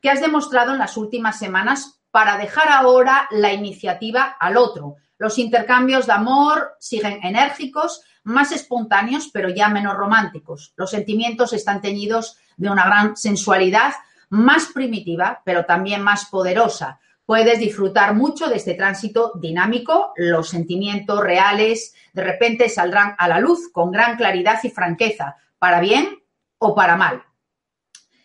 que 0.00 0.10
has 0.10 0.20
demostrado 0.20 0.72
en 0.72 0.78
las 0.78 0.96
últimas 0.96 1.38
semanas 1.38 2.00
para 2.10 2.38
dejar 2.38 2.70
ahora 2.70 3.28
la 3.30 3.52
iniciativa 3.52 4.36
al 4.40 4.56
otro, 4.56 4.96
los 5.18 5.38
intercambios 5.38 6.06
de 6.06 6.12
amor 6.12 6.76
siguen 6.78 7.20
enérgicos, 7.22 8.02
más 8.24 8.52
espontáneos, 8.52 9.30
pero 9.32 9.48
ya 9.48 9.68
menos 9.68 9.96
románticos. 9.96 10.72
Los 10.76 10.90
sentimientos 10.90 11.52
están 11.52 11.80
teñidos 11.80 12.38
de 12.56 12.70
una 12.70 12.84
gran 12.84 13.16
sensualidad, 13.16 13.92
más 14.28 14.66
primitiva, 14.74 15.42
pero 15.44 15.64
también 15.64 16.02
más 16.02 16.26
poderosa. 16.26 16.98
Puedes 17.24 17.58
disfrutar 17.58 18.14
mucho 18.14 18.48
de 18.48 18.56
este 18.56 18.74
tránsito 18.74 19.32
dinámico, 19.36 20.12
los 20.16 20.48
sentimientos 20.48 21.20
reales 21.20 21.94
de 22.12 22.24
repente 22.24 22.68
saldrán 22.68 23.14
a 23.18 23.28
la 23.28 23.40
luz 23.40 23.70
con 23.72 23.90
gran 23.90 24.16
claridad 24.16 24.60
y 24.62 24.70
franqueza, 24.70 25.36
para 25.58 25.80
bien 25.80 26.22
o 26.58 26.74
para 26.74 26.96
mal. 26.96 27.22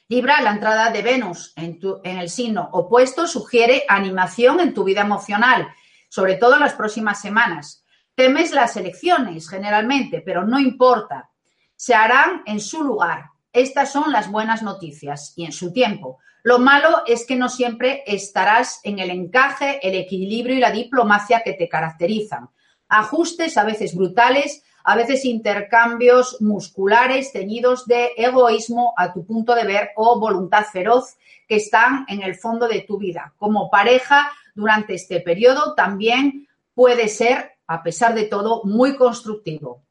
Libra, 0.08 0.42
la 0.42 0.52
entrada 0.52 0.92
de 0.92 1.02
Venus 1.02 1.54
en, 1.56 1.80
en 2.04 2.18
el 2.18 2.30
signo 2.30 2.70
opuesto 2.74 3.28
sugiere 3.28 3.86
animación 3.88 4.60
en 4.60 4.74
tu 4.74 4.84
vida 4.84 5.02
emocional 5.02 5.68
sobre 6.12 6.36
todo 6.36 6.60
las 6.60 6.74
próximas 6.74 7.22
semanas. 7.22 7.86
Temes 8.16 8.52
las 8.52 8.76
elecciones 8.76 9.50
generalmente, 9.50 10.20
pero 10.20 10.46
no 10.46 10.60
importa. 10.60 11.30
Se 11.78 11.96
harán 11.96 12.44
en 12.46 12.60
su 12.60 12.84
lugar. 12.84 13.30
Estas 13.54 13.94
son 13.94 14.12
las 14.12 14.30
buenas 14.30 14.62
noticias 14.62 15.32
y 15.38 15.46
en 15.46 15.54
su 15.54 15.72
tiempo. 15.72 16.20
Lo 16.44 16.60
malo 16.60 17.04
es 17.08 17.26
que 17.26 17.38
no 17.38 17.48
siempre 17.48 18.04
estarás 18.06 18.82
en 18.84 19.00
el 19.00 19.10
encaje, 19.10 19.80
el 19.88 19.96
equilibrio 19.96 20.58
y 20.58 20.60
la 20.60 20.72
diplomacia 20.72 21.44
que 21.46 21.54
te 21.54 21.70
caracterizan. 21.70 22.50
Ajustes 22.90 23.58
a 23.58 23.64
veces 23.64 23.96
brutales, 23.96 24.64
a 24.84 24.98
veces 24.98 25.24
intercambios 25.24 26.42
musculares 26.42 27.32
teñidos 27.32 27.86
de 27.86 28.10
egoísmo 28.18 28.94
a 28.98 29.14
tu 29.14 29.26
punto 29.26 29.56
de 29.56 29.64
ver 29.64 29.92
o 29.96 30.20
voluntad 30.20 30.66
feroz 30.66 31.16
que 31.48 31.56
están 31.56 32.06
en 32.10 32.22
el 32.22 32.36
fondo 32.36 32.68
de 32.68 32.82
tu 32.82 32.98
vida. 32.98 33.34
Como 33.38 33.70
pareja, 33.70 34.30
durante 34.56 34.94
este 34.94 35.20
periodo 35.20 35.74
también 35.76 36.48
puede 36.74 37.08
ser, 37.08 37.58
a 37.68 37.84
pesar 37.84 38.16
de 38.16 38.24
todo, 38.24 38.64
muy 38.64 38.96
constructivo. 38.96 39.84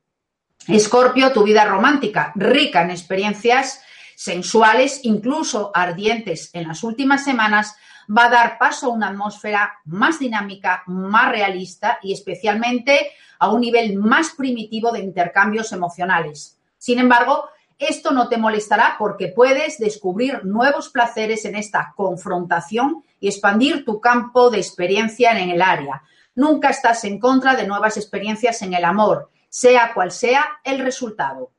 Escorpio, 0.67 1.33
tu 1.33 1.43
vida 1.43 1.65
romántica, 1.65 2.33
rica 2.35 2.83
en 2.83 2.91
experiencias 2.91 3.83
sensuales, 4.17 5.01
incluso 5.05 5.71
ardientes 5.75 6.51
en 6.53 6.69
las 6.69 6.85
últimas 6.85 7.25
semanas, 7.25 7.77
va 8.07 8.27
a 8.27 8.31
dar 8.31 8.59
paso 8.59 8.87
a 8.87 8.91
una 8.91 9.09
atmósfera 9.09 9.79
más 9.87 10.19
dinámica, 10.19 10.83
más 10.87 11.31
realista 11.31 11.99
y 12.03 12.13
especialmente 12.13 13.13
a 13.39 13.51
un 13.51 13.61
nivel 13.61 13.97
más 13.97 14.35
primitivo 14.37 14.93
de 14.93 15.01
intercambios 15.01 15.73
emocionales. 15.73 16.59
Sin 16.77 16.99
embargo, 16.99 17.49
esto 17.81 18.11
no 18.11 18.29
te 18.29 18.37
molestará 18.37 18.97
porque 18.99 19.29
puedes 19.29 19.79
descubrir 19.79 20.45
nuevos 20.45 20.91
placeres 20.91 21.47
en 21.47 21.57
esta 21.57 21.95
confrontación 21.97 23.03
y 23.19 23.29
expandir 23.29 23.87
tu 23.87 24.01
campo 24.01 24.51
de 24.51 24.59
experiencia 24.59 25.33
en 25.39 25.49
el 25.49 25.63
área. 25.63 26.03
Nunca 26.35 26.69
estás 26.69 27.05
en 27.05 27.19
contra 27.19 27.57
de 27.57 27.67
nuevas 27.67 27.97
experiencias 27.97 28.61
en 28.61 28.75
el 28.75 28.85
amor, 28.85 29.31
sea 29.49 29.95
cual 29.95 30.13
sea 30.13 30.45
el 30.63 30.81
resultado. 30.81 31.53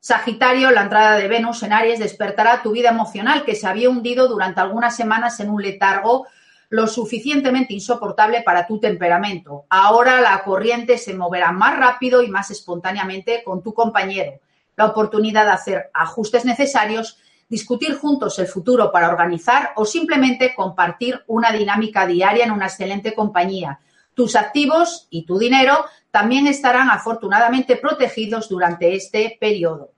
Sagitario, 0.00 0.70
la 0.70 0.82
entrada 0.82 1.16
de 1.16 1.28
Venus 1.28 1.62
en 1.62 1.74
Aries 1.74 1.98
despertará 1.98 2.62
tu 2.62 2.72
vida 2.72 2.88
emocional 2.88 3.44
que 3.44 3.54
se 3.54 3.66
había 3.66 3.90
hundido 3.90 4.26
durante 4.26 4.62
algunas 4.62 4.96
semanas 4.96 5.38
en 5.40 5.50
un 5.50 5.62
letargo 5.62 6.26
lo 6.70 6.86
suficientemente 6.86 7.74
insoportable 7.74 8.42
para 8.42 8.66
tu 8.66 8.80
temperamento. 8.80 9.66
Ahora 9.68 10.22
la 10.22 10.42
corriente 10.44 10.96
se 10.96 11.12
moverá 11.12 11.52
más 11.52 11.78
rápido 11.78 12.22
y 12.22 12.28
más 12.28 12.50
espontáneamente 12.50 13.42
con 13.44 13.62
tu 13.62 13.74
compañero 13.74 14.40
la 14.78 14.86
oportunidad 14.86 15.44
de 15.44 15.50
hacer 15.50 15.90
ajustes 15.92 16.44
necesarios, 16.44 17.18
discutir 17.48 17.96
juntos 17.96 18.38
el 18.38 18.46
futuro 18.46 18.92
para 18.92 19.08
organizar 19.08 19.72
o 19.74 19.84
simplemente 19.84 20.54
compartir 20.54 21.20
una 21.26 21.50
dinámica 21.50 22.06
diaria 22.06 22.44
en 22.44 22.52
una 22.52 22.66
excelente 22.66 23.12
compañía. 23.12 23.80
Tus 24.14 24.36
activos 24.36 25.08
y 25.10 25.26
tu 25.26 25.36
dinero 25.36 25.84
también 26.12 26.46
estarán 26.46 26.90
afortunadamente 26.90 27.74
protegidos 27.74 28.48
durante 28.48 28.94
este 28.94 29.36
periodo. 29.40 29.90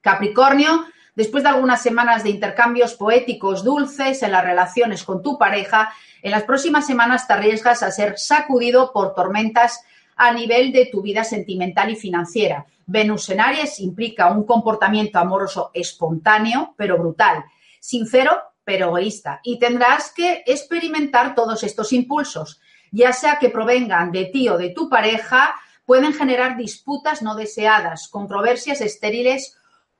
Capricornio, 0.00 0.86
después 1.14 1.44
de 1.44 1.50
algunas 1.50 1.82
semanas 1.82 2.24
de 2.24 2.30
intercambios 2.30 2.94
poéticos 2.94 3.62
dulces 3.62 4.22
en 4.22 4.32
las 4.32 4.44
relaciones 4.44 5.04
con 5.04 5.22
tu 5.22 5.36
pareja, 5.36 5.92
en 6.22 6.30
las 6.30 6.44
próximas 6.44 6.86
semanas 6.86 7.26
te 7.26 7.34
arriesgas 7.34 7.82
a 7.82 7.90
ser 7.90 8.18
sacudido 8.18 8.94
por 8.94 9.14
tormentas 9.14 9.84
a 10.16 10.32
nivel 10.32 10.72
de 10.72 10.86
tu 10.86 11.02
vida 11.02 11.22
sentimental 11.22 11.90
y 11.90 11.96
financiera. 11.96 12.64
Venus 12.90 13.30
en 13.30 13.40
Aries 13.40 13.78
implica 13.78 14.32
un 14.32 14.44
comportamiento 14.44 15.20
amoroso 15.20 15.70
espontáneo, 15.72 16.74
pero 16.76 16.98
brutal, 16.98 17.44
sincero, 17.78 18.32
pero 18.64 18.88
egoísta. 18.88 19.40
Y 19.44 19.60
tendrás 19.60 20.10
que 20.12 20.42
experimentar 20.44 21.36
todos 21.36 21.62
estos 21.62 21.92
impulsos, 21.92 22.60
ya 22.90 23.12
sea 23.12 23.38
que 23.38 23.48
provengan 23.48 24.10
de 24.10 24.24
ti 24.24 24.48
o 24.48 24.58
de 24.58 24.70
tu 24.70 24.88
pareja, 24.88 25.54
pueden 25.86 26.12
generar 26.12 26.56
disputas 26.56 27.22
no 27.22 27.36
deseadas, 27.36 28.08
controversias 28.08 28.80
estériles 28.80 29.56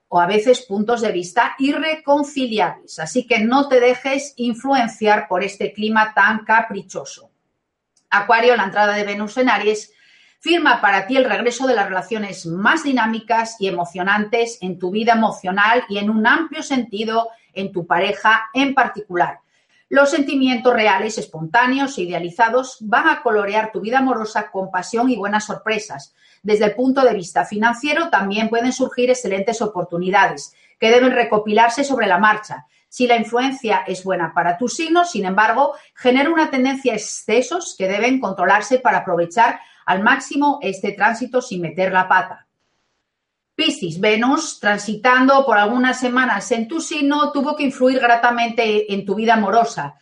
o 0.09 0.19
a 0.19 0.27
veces 0.27 0.61
puntos 0.61 0.99
de 0.99 1.13
vista 1.13 1.55
irreconciliables. 1.59 2.99
Así 2.99 3.25
que 3.25 3.39
no 3.39 3.69
te 3.69 3.79
dejes 3.79 4.33
influenciar 4.35 5.29
por 5.29 5.45
este 5.45 5.71
clima 5.71 6.13
tan 6.13 6.43
caprichoso. 6.43 7.31
Acuario, 8.09 8.57
la 8.57 8.65
entrada 8.65 8.93
de 8.93 9.05
Venus 9.05 9.37
en 9.37 9.47
Aries 9.47 9.93
firma 10.41 10.81
para 10.81 11.05
ti 11.05 11.15
el 11.15 11.29
regreso 11.29 11.67
de 11.67 11.75
las 11.75 11.87
relaciones 11.87 12.47
más 12.47 12.83
dinámicas 12.83 13.57
y 13.59 13.67
emocionantes 13.67 14.57
en 14.61 14.79
tu 14.79 14.89
vida 14.89 15.13
emocional 15.13 15.83
y 15.87 15.99
en 15.99 16.09
un 16.09 16.25
amplio 16.25 16.63
sentido 16.63 17.29
en 17.53 17.71
tu 17.71 17.85
pareja 17.85 18.49
en 18.53 18.73
particular. 18.73 19.39
Los 19.87 20.09
sentimientos 20.09 20.73
reales, 20.73 21.19
espontáneos 21.19 21.95
e 21.97 22.03
idealizados 22.03 22.77
van 22.79 23.07
a 23.07 23.21
colorear 23.21 23.71
tu 23.71 23.81
vida 23.81 23.99
amorosa 23.99 24.49
con 24.49 24.71
pasión 24.71 25.11
y 25.11 25.15
buenas 25.15 25.45
sorpresas. 25.45 26.15
Desde 26.41 26.65
el 26.65 26.73
punto 26.73 27.01
de 27.01 27.13
vista 27.13 27.45
financiero, 27.45 28.09
también 28.09 28.49
pueden 28.49 28.73
surgir 28.73 29.11
excelentes 29.11 29.61
oportunidades 29.61 30.55
que 30.79 30.89
deben 30.89 31.11
recopilarse 31.11 31.83
sobre 31.83 32.07
la 32.07 32.17
marcha. 32.17 32.65
Si 32.89 33.05
la 33.05 33.15
influencia 33.15 33.83
es 33.85 34.03
buena 34.03 34.33
para 34.33 34.57
tu 34.57 34.67
signo, 34.67 35.05
sin 35.05 35.25
embargo, 35.25 35.75
genera 35.93 36.31
una 36.31 36.49
tendencia 36.49 36.93
a 36.93 36.95
excesos 36.95 37.75
que 37.77 37.87
deben 37.87 38.19
controlarse 38.19 38.79
para 38.79 38.99
aprovechar 38.99 39.59
al 39.85 40.03
máximo 40.03 40.59
este 40.61 40.91
tránsito 40.93 41.41
sin 41.41 41.61
meter 41.61 41.91
la 41.91 42.07
pata. 42.07 42.47
Piscis, 43.55 43.99
Venus, 43.99 44.59
transitando 44.59 45.45
por 45.45 45.57
algunas 45.57 45.99
semanas 45.99 46.51
en 46.51 46.67
tu 46.67 46.79
signo, 46.79 47.31
tuvo 47.31 47.55
que 47.55 47.63
influir 47.63 47.99
gratamente 47.99 48.91
en 48.93 49.05
tu 49.05 49.15
vida 49.15 49.33
amorosa, 49.33 49.95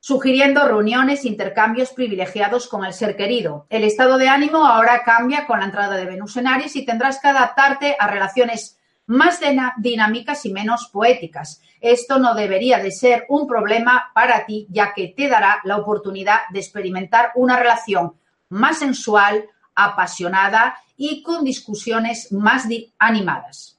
sugiriendo 0.00 0.66
reuniones, 0.66 1.24
intercambios 1.24 1.90
privilegiados 1.90 2.68
con 2.68 2.84
el 2.84 2.92
ser 2.92 3.16
querido. 3.16 3.66
El 3.70 3.84
estado 3.84 4.18
de 4.18 4.28
ánimo 4.28 4.66
ahora 4.66 5.04
cambia 5.04 5.46
con 5.46 5.60
la 5.60 5.66
entrada 5.66 5.96
de 5.96 6.04
Venus 6.04 6.36
en 6.36 6.48
Aries 6.48 6.76
y 6.76 6.84
tendrás 6.84 7.20
que 7.20 7.28
adaptarte 7.28 7.96
a 7.98 8.08
relaciones 8.08 8.78
más 9.06 9.40
dinámicas 9.78 10.44
y 10.44 10.52
menos 10.52 10.90
poéticas. 10.92 11.62
Esto 11.80 12.18
no 12.18 12.34
debería 12.34 12.78
de 12.78 12.90
ser 12.90 13.24
un 13.28 13.46
problema 13.46 14.10
para 14.14 14.44
ti, 14.44 14.66
ya 14.70 14.92
que 14.92 15.14
te 15.16 15.28
dará 15.28 15.60
la 15.64 15.78
oportunidad 15.78 16.40
de 16.50 16.58
experimentar 16.58 17.32
una 17.36 17.58
relación 17.58 18.14
más 18.48 18.78
sensual, 18.78 19.46
apasionada 19.74 20.76
y 20.96 21.22
con 21.22 21.44
discusiones 21.44 22.32
más 22.32 22.66
animadas. 22.98 23.78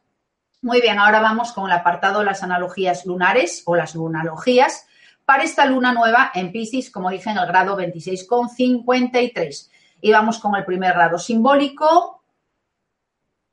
Muy 0.62 0.82
bien, 0.82 1.00
ahora 1.00 1.22
vamos 1.22 1.52
con 1.54 1.66
el 1.66 1.72
apartado 1.72 2.20
de 2.20 2.26
las 2.26 2.44
analogías 2.44 3.06
lunares 3.06 3.64
o 3.66 3.76
las 3.76 3.96
lunalogías 3.96 4.86
para 5.26 5.44
esta 5.44 5.66
luna 5.66 5.94
nueva 5.94 6.32
en 6.34 6.52
Piscis, 6.52 6.90
como 6.90 7.12
dije, 7.12 7.30
en 7.30 7.38
el 7.38 7.46
grado 7.46 7.78
26,53. 7.78 9.70
Y 10.02 10.12
vamos 10.12 10.40
con 10.40 10.56
el 10.56 10.66
primer 10.66 10.94
grado 10.94 11.20
simbólico, 11.20 12.24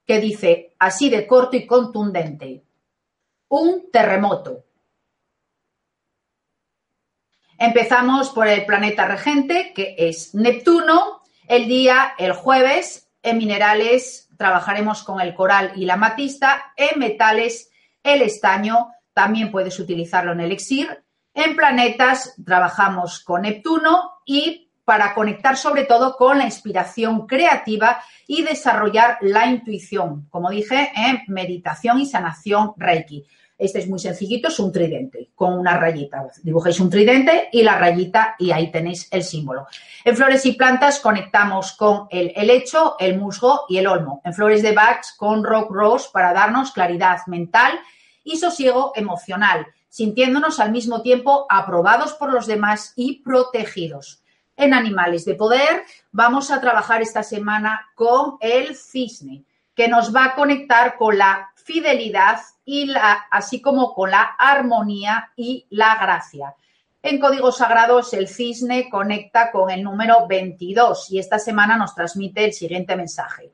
que 0.07 0.21
dice 0.21 0.75
así 0.79 1.11
de 1.11 1.27
corto 1.27 1.57
y 1.57 1.67
contundente, 1.67 2.65
un 3.49 3.91
terremoto. 3.93 4.65
Empezamos 7.59 8.31
por 8.31 8.49
el 8.49 8.67
planeta 8.67 9.07
regente, 9.07 9.73
que 9.75 9.95
es 9.99 10.35
Neptuno. 10.35 11.23
El 11.49 11.67
día, 11.69 12.15
el 12.19 12.33
jueves, 12.33 13.09
en 13.23 13.39
minerales 13.39 14.29
trabajaremos 14.37 15.03
con 15.03 15.21
el 15.21 15.35
coral 15.35 15.73
y 15.77 15.87
la 15.87 15.97
matista. 15.97 16.73
En 16.77 16.99
metales, 16.99 17.71
el 18.03 18.23
estaño. 18.23 18.93
También 19.15 19.51
puedes 19.51 19.79
utilizarlo 19.81 20.33
en 20.33 20.41
elixir. 20.41 21.03
En 21.33 21.57
planetas 21.57 22.35
trabajamos 22.45 23.21
con 23.21 23.43
Neptuno 23.43 24.21
y 24.25 24.71
para 24.85 25.15
conectar 25.15 25.57
sobre 25.57 25.85
todo 25.85 26.17
con 26.17 26.39
la 26.39 26.45
inspiración 26.45 27.27
creativa 27.27 28.01
y 28.27 28.43
desarrollar 28.43 29.19
la 29.21 29.47
intuición, 29.47 30.29
como 30.31 30.51
dije, 30.51 30.93
en 30.95 31.23
meditación 31.27 32.01
y 32.01 32.07
sanación 32.07 32.73
Reiki. 32.77 33.27
Este 33.59 33.79
es 33.79 33.89
muy 33.89 33.99
sencillito, 33.99 34.49
es 34.49 34.59
un 34.59 34.71
tridente 34.71 35.31
con 35.35 35.59
una 35.59 35.79
rayita. 35.79 36.27
Dibujáis 36.43 36.79
un 36.79 36.91
tridente 36.91 37.49
y 37.53 37.63
la 37.63 37.79
rayita 37.79 38.37
y 38.39 38.51
ahí 38.51 38.71
tenéis 38.71 39.09
el 39.11 39.25
símbolo. 39.25 39.67
En 40.05 40.15
flores 40.15 40.45
y 40.45 40.53
plantas 40.53 41.01
conectamos 41.01 41.73
con 41.73 42.07
el 42.11 42.33
helecho, 42.37 42.97
el 42.99 43.19
musgo 43.19 43.63
y 43.69 43.79
el 43.79 43.87
olmo. 43.87 44.21
En 44.25 44.35
flores 44.35 44.63
de 44.63 44.73
Bach 44.73 45.17
con 45.17 45.43
rock 45.43 45.71
rose 45.71 46.09
para 46.13 46.35
darnos 46.35 46.73
claridad 46.73 47.21
mental 47.27 47.81
y 48.23 48.37
sosiego 48.37 48.93
emocional, 48.95 49.67
sintiéndonos 49.89 50.61
al 50.61 50.71
mismo 50.71 51.01
tiempo 51.01 51.47
aprobados 51.49 52.13
por 52.13 52.31
los 52.31 52.47
demás 52.47 52.93
y 52.95 53.23
protegidos. 53.23 54.23
En 54.57 54.75
animales 54.75 55.25
de 55.25 55.35
poder 55.35 55.85
vamos 56.13 56.51
a 56.51 56.61
trabajar 56.61 57.01
esta 57.01 57.23
semana 57.23 57.89
con 57.95 58.37
el 58.41 58.77
cisne, 58.77 59.45
que 59.75 59.89
nos 59.89 60.15
va 60.15 60.25
a 60.25 60.35
conectar 60.35 60.97
con 60.97 61.17
la 61.17 61.51
fidelidad 61.67 62.39
y 62.65 62.87
la, 62.87 63.27
así 63.29 63.61
como 63.61 63.93
con 63.93 64.13
la 64.13 64.23
armonía 64.23 65.33
y 65.35 65.67
la 65.71 65.97
gracia. 65.97 66.55
En 67.03 67.19
códigos 67.19 67.59
sagrados, 67.59 68.15
el 68.15 68.29
cisne 68.29 68.89
conecta 68.89 69.51
con 69.51 69.71
el 69.71 69.83
número 69.83 70.29
22 70.29 71.11
y 71.11 71.19
esta 71.19 71.41
semana 71.41 71.77
nos 71.77 71.93
transmite 71.95 72.45
el 72.45 72.53
siguiente 72.53 72.95
mensaje. 72.95 73.53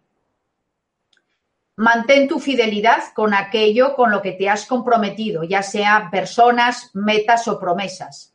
Mantén 1.76 2.28
tu 2.28 2.38
fidelidad 2.38 3.02
con 3.14 3.32
aquello 3.32 3.94
con 3.94 4.10
lo 4.10 4.20
que 4.20 4.32
te 4.32 4.48
has 4.50 4.66
comprometido, 4.66 5.42
ya 5.42 5.62
sea 5.62 6.08
personas, 6.10 6.90
metas 6.92 7.48
o 7.48 7.58
promesas. 7.58 8.34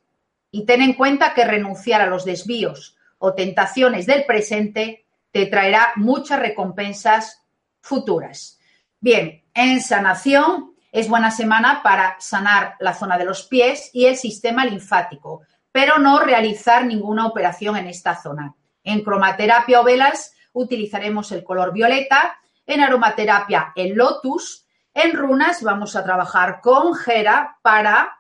Y 0.50 0.66
ten 0.66 0.82
en 0.82 0.94
cuenta 0.94 1.36
que 1.36 1.46
renunciar 1.46 2.02
a 2.02 2.08
los 2.08 2.26
desvíos 2.26 2.98
o 3.20 3.36
tentaciones 3.36 4.08
del 4.08 4.26
presente 4.26 5.06
te 5.32 5.46
traerá 5.46 5.94
muchas 5.98 6.40
recompensas 6.40 7.44
futuras. 7.80 8.58
Bien, 9.00 9.44
en 9.58 9.82
sanación 9.82 10.76
es 10.92 11.10
buena 11.10 11.32
semana 11.32 11.82
para 11.82 12.16
sanar 12.20 12.76
la 12.80 12.94
zona 12.94 13.18
de 13.18 13.26
los 13.26 13.42
pies 13.42 13.90
y 13.92 14.06
el 14.06 14.16
sistema 14.16 14.64
linfático, 14.64 15.42
pero 15.72 15.98
no 15.98 16.20
realizar 16.20 16.86
ninguna 16.86 17.26
operación 17.26 17.76
en 17.76 17.88
esta 17.88 18.22
zona. 18.22 18.54
En 18.84 19.04
cromaterapia 19.04 19.82
o 19.82 19.84
velas 19.84 20.36
utilizaremos 20.54 21.32
el 21.32 21.44
color 21.44 21.74
violeta, 21.74 22.38
en 22.68 22.82
aromaterapia 22.82 23.74
el 23.76 23.96
lotus, 23.96 24.68
en 24.94 25.18
runas 25.18 25.64
vamos 25.64 25.96
a 25.96 26.04
trabajar 26.04 26.62
con 26.62 26.94
Jera 26.94 27.58
para 27.64 28.16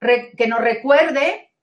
que 0.00 0.48
nos 0.48 0.60
recuerde 0.60 1.54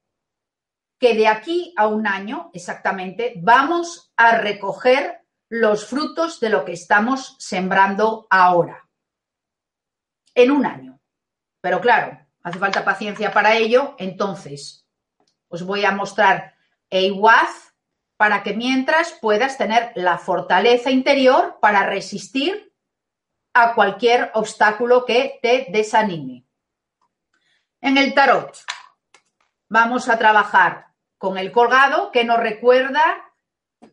que 0.98 1.16
de 1.16 1.28
aquí 1.28 1.74
a 1.76 1.88
un 1.88 2.08
año 2.08 2.50
exactamente 2.54 3.34
vamos 3.42 4.14
a 4.16 4.38
recoger 4.38 5.20
los 5.50 5.86
frutos 5.86 6.40
de 6.40 6.50
lo 6.50 6.64
que 6.64 6.72
estamos 6.72 7.36
sembrando 7.40 8.26
ahora 8.30 8.85
en 10.36 10.52
un 10.52 10.66
año. 10.66 11.00
Pero 11.62 11.82
claro, 11.82 12.20
hace 12.44 12.60
falta 12.60 12.86
paciencia 12.86 13.32
para 13.34 13.56
ello, 13.56 13.96
entonces 13.98 14.86
os 15.48 15.64
voy 15.64 15.86
a 15.86 15.92
mostrar 15.92 16.54
EIWAZ 16.90 17.74
para 18.18 18.44
que 18.44 18.54
mientras 18.54 19.14
puedas 19.14 19.58
tener 19.58 19.92
la 19.96 20.18
fortaleza 20.18 20.92
interior 20.92 21.58
para 21.62 21.86
resistir 21.86 22.74
a 23.54 23.74
cualquier 23.74 24.32
obstáculo 24.34 25.06
que 25.06 25.40
te 25.42 25.68
desanime. 25.70 26.46
En 27.82 27.98
el 27.98 28.14
tarot 28.14 28.58
vamos 29.70 30.10
a 30.10 30.18
trabajar 30.18 30.88
con 31.18 31.38
el 31.38 31.52
colgado 31.52 32.12
que 32.12 32.26
nos 32.26 32.40
recuerda 32.40 33.02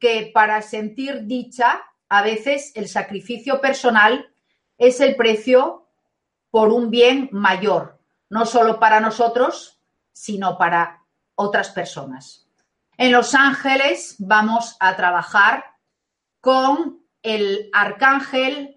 que 0.00 0.30
para 0.34 0.62
sentir 0.62 1.26
dicha 1.26 1.82
a 2.08 2.22
veces 2.22 2.72
el 2.74 2.88
sacrificio 2.88 3.60
personal 3.60 4.34
es 4.78 5.00
el 5.00 5.16
precio 5.16 5.81
por 6.52 6.68
un 6.68 6.90
bien 6.90 7.30
mayor, 7.32 7.98
no 8.28 8.44
solo 8.44 8.78
para 8.78 9.00
nosotros, 9.00 9.80
sino 10.12 10.58
para 10.58 11.02
otras 11.34 11.70
personas. 11.70 12.46
En 12.98 13.10
Los 13.10 13.34
Ángeles 13.34 14.16
vamos 14.18 14.76
a 14.78 14.94
trabajar 14.94 15.64
con 16.42 17.00
el 17.22 17.70
arcángel 17.72 18.76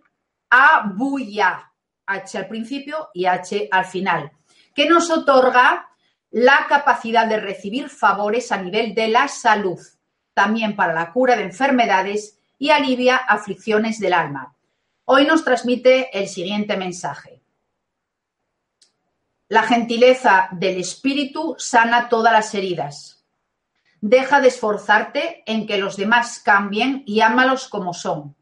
Abuya, 0.50 1.74
H 2.06 2.38
al 2.38 2.48
principio 2.48 3.10
y 3.14 3.26
H 3.26 3.68
al 3.70 3.84
final, 3.84 4.32
que 4.74 4.88
nos 4.88 5.12
otorga 5.12 5.90
la 6.32 6.68
capacidad 6.70 7.28
de 7.28 7.42
recibir 7.42 7.90
favores 7.90 8.54
a 8.54 8.58
nivel 8.58 8.96
de 8.96 9.10
la 9.10 9.28
salud, 9.28 9.80
también 10.34 10.78
para 10.78 10.94
la 10.94 11.12
cura 11.12 11.36
de 11.36 11.44
enfermedades 11.44 12.40
y 12.58 12.70
alivia 12.70 13.18
aflicciones 13.18 14.00
del 14.00 14.14
alma. 14.14 14.56
Hoy 15.04 15.26
nos 15.26 15.44
transmite 15.44 16.18
el 16.18 16.30
siguiente 16.30 16.78
mensaje. 16.78 17.42
La 19.56 19.64
gentileza 19.64 20.50
del 20.52 20.82
espíritu 20.82 21.56
sana 21.58 22.10
todas 22.10 22.34
las 22.34 22.54
heridas. 22.54 23.24
Deja 24.02 24.42
de 24.42 24.50
esforzarte 24.50 25.44
en 25.46 25.66
que 25.66 25.78
los 25.78 25.96
demás 25.96 26.42
cambien 26.44 27.04
y 27.06 27.22
ámalos 27.22 27.70
como 27.70 27.94
son. 27.94 28.36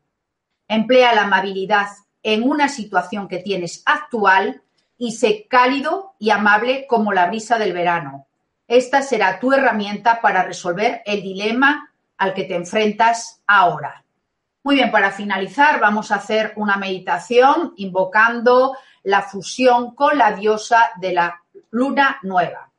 Emplea 0.68 1.14
la 1.14 1.26
amabilidad 1.26 1.86
en 2.24 2.42
una 2.42 2.68
situación 2.68 3.28
que 3.28 3.38
tienes 3.38 3.84
actual 3.86 4.64
y 4.98 5.12
sé 5.12 5.46
cálido 5.48 6.16
y 6.18 6.32
amable 6.32 6.88
como 6.88 7.14
la 7.14 7.28
brisa 7.28 7.60
del 7.60 7.74
verano. 7.74 8.26
Esta 8.68 9.04
será 9.04 9.40
tu 9.40 9.54
herramienta 9.54 10.20
para 10.20 10.42
resolver 10.42 11.04
el 11.06 11.22
dilema 11.22 11.92
al 12.18 12.34
que 12.34 12.46
te 12.46 12.56
enfrentas 12.56 13.44
ahora. 13.46 14.03
Muy 14.64 14.76
bien, 14.76 14.92
para 14.92 15.12
finalizar 15.12 15.82
vamos 15.82 16.10
a 16.10 16.16
hacer 16.16 16.54
una 16.56 16.78
meditación 16.78 17.74
invocando 17.76 18.78
la 19.04 19.22
fusión 19.22 19.94
con 19.94 20.18
la 20.18 20.32
diosa 20.32 20.92
de 21.02 21.12
la 21.12 21.44
luna 21.72 22.20
nueva. 22.24 22.72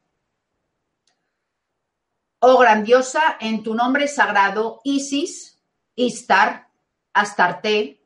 Oh 2.38 2.58
grandiosa, 2.58 3.36
en 3.38 3.62
tu 3.62 3.74
nombre 3.74 4.08
sagrado, 4.08 4.80
Isis, 4.82 5.60
Istar, 5.94 6.68
Astarte, 7.12 8.00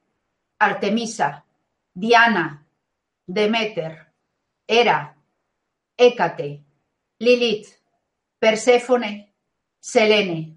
Artemisa, 0.58 1.44
Diana, 1.94 2.66
Demeter, 3.26 4.12
Hera, 4.66 5.16
Hécate, 5.96 6.64
Lilith, 7.20 7.68
Perséfone, 8.40 9.32
Selene. 9.78 10.56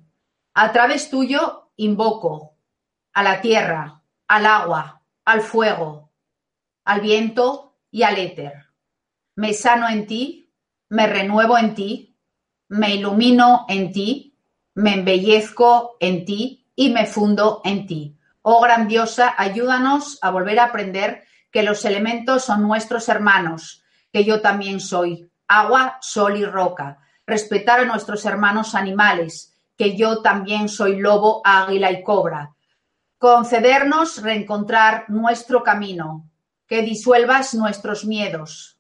A 0.55 0.71
través 0.71 1.09
tuyo 1.09 1.71
invoco, 1.75 2.50
a 3.13 3.23
la 3.23 3.41
tierra, 3.41 4.01
al 4.27 4.45
agua, 4.45 5.01
al 5.25 5.41
fuego, 5.41 6.11
al 6.85 7.01
viento 7.01 7.77
y 7.89 8.03
al 8.03 8.17
éter. 8.17 8.53
Me 9.35 9.53
sano 9.53 9.89
en 9.89 10.07
ti, 10.07 10.51
me 10.89 11.07
renuevo 11.07 11.57
en 11.57 11.73
ti, 11.75 12.17
me 12.69 12.95
ilumino 12.95 13.65
en 13.69 13.91
ti, 13.91 14.37
me 14.75 14.93
embellezco 14.93 15.97
en 15.99 16.25
ti 16.25 16.69
y 16.75 16.89
me 16.89 17.05
fundo 17.05 17.61
en 17.63 17.85
ti. 17.85 18.17
Oh 18.41 18.61
grandiosa, 18.61 19.35
ayúdanos 19.37 20.17
a 20.21 20.31
volver 20.31 20.59
a 20.59 20.65
aprender 20.65 21.23
que 21.51 21.63
los 21.63 21.85
elementos 21.85 22.43
son 22.45 22.63
nuestros 22.63 23.09
hermanos, 23.09 23.83
que 24.11 24.23
yo 24.23 24.41
también 24.41 24.79
soy, 24.79 25.29
agua, 25.47 25.97
sol 26.01 26.37
y 26.37 26.45
roca. 26.45 26.99
Respetar 27.27 27.81
a 27.81 27.85
nuestros 27.85 28.25
hermanos 28.25 28.73
animales, 28.73 29.53
que 29.77 29.95
yo 29.95 30.21
también 30.21 30.69
soy 30.69 30.99
lobo, 30.99 31.41
águila 31.43 31.91
y 31.91 32.03
cobra. 32.03 32.55
Concedernos 33.21 34.19
reencontrar 34.23 35.05
nuestro 35.07 35.61
camino, 35.61 36.27
que 36.65 36.81
disuelvas 36.81 37.53
nuestros 37.53 38.03
miedos 38.03 38.79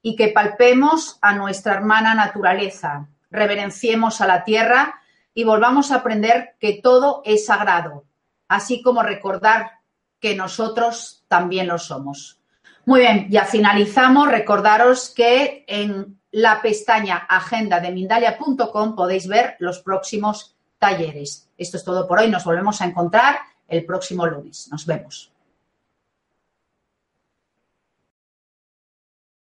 y 0.00 0.16
que 0.16 0.28
palpemos 0.28 1.18
a 1.20 1.34
nuestra 1.34 1.74
hermana 1.74 2.14
naturaleza, 2.14 3.10
reverenciemos 3.30 4.22
a 4.22 4.26
la 4.26 4.44
tierra 4.44 4.98
y 5.34 5.44
volvamos 5.44 5.90
a 5.90 5.96
aprender 5.96 6.54
que 6.58 6.80
todo 6.82 7.20
es 7.26 7.44
sagrado, 7.44 8.06
así 8.48 8.80
como 8.80 9.02
recordar 9.02 9.72
que 10.20 10.34
nosotros 10.36 11.26
también 11.28 11.66
lo 11.66 11.78
somos. 11.78 12.40
Muy 12.86 13.00
bien, 13.00 13.26
ya 13.28 13.44
finalizamos. 13.44 14.26
Recordaros 14.26 15.10
que 15.10 15.66
en 15.68 16.18
la 16.30 16.62
pestaña 16.62 17.26
agenda 17.28 17.78
de 17.78 17.90
Mindalia.com 17.90 18.96
podéis 18.96 19.28
ver 19.28 19.56
los 19.58 19.80
próximos 19.80 20.56
talleres. 20.78 21.50
Esto 21.58 21.76
es 21.76 21.84
todo 21.84 22.08
por 22.08 22.20
hoy. 22.20 22.30
Nos 22.30 22.44
volvemos 22.46 22.80
a 22.80 22.86
encontrar 22.86 23.51
el 23.72 23.84
próximo 23.84 24.26
lunes. 24.26 24.68
Nos 24.70 24.86
vemos. 24.86 25.31